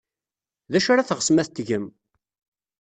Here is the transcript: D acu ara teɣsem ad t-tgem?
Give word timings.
D 0.71 0.73
acu 0.77 0.89
ara 0.91 1.07
teɣsem 1.09 1.41
ad 1.41 1.47
t-tgem? 1.47 1.85